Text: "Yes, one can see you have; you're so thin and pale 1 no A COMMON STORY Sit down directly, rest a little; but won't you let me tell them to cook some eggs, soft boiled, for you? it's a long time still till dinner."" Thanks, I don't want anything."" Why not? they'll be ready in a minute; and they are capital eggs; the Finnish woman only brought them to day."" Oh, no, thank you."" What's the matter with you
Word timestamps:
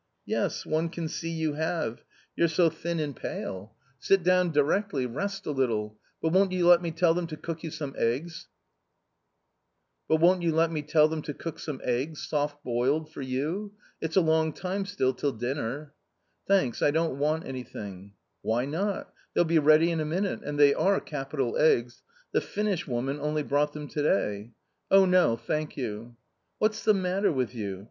"Yes, 0.25 0.65
one 0.65 0.89
can 0.89 1.07
see 1.07 1.29
you 1.29 1.53
have; 1.53 2.03
you're 2.35 2.47
so 2.47 2.71
thin 2.71 2.99
and 2.99 3.15
pale 3.15 3.29
1 3.29 3.33
no 3.35 3.35
A 3.35 3.49
COMMON 3.53 3.67
STORY 3.67 3.75
Sit 4.17 4.23
down 4.23 4.51
directly, 4.51 5.05
rest 5.05 5.45
a 5.45 5.51
little; 5.51 5.99
but 6.23 6.29
won't 6.31 6.51
you 6.51 6.65
let 6.67 6.81
me 6.81 6.89
tell 6.89 7.13
them 7.13 7.27
to 7.27 7.37
cook 7.37 7.59
some 7.69 7.93
eggs, 7.95 8.47
soft 12.27 12.63
boiled, 12.63 13.13
for 13.13 13.21
you? 13.21 13.73
it's 14.01 14.15
a 14.15 14.21
long 14.21 14.53
time 14.53 14.87
still 14.87 15.13
till 15.13 15.31
dinner."" 15.33 15.93
Thanks, 16.47 16.81
I 16.81 16.89
don't 16.89 17.19
want 17.19 17.45
anything."" 17.45 18.13
Why 18.41 18.65
not? 18.65 19.13
they'll 19.35 19.43
be 19.43 19.59
ready 19.59 19.91
in 19.91 19.99
a 19.99 20.03
minute; 20.05 20.39
and 20.43 20.59
they 20.59 20.73
are 20.73 20.99
capital 20.99 21.57
eggs; 21.57 22.01
the 22.31 22.41
Finnish 22.41 22.87
woman 22.87 23.19
only 23.19 23.43
brought 23.43 23.73
them 23.73 23.87
to 23.89 24.01
day."" 24.01 24.53
Oh, 24.89 25.05
no, 25.05 25.35
thank 25.37 25.77
you."" 25.77 26.15
What's 26.57 26.83
the 26.83 26.95
matter 26.95 27.31
with 27.31 27.53
you 27.53 27.79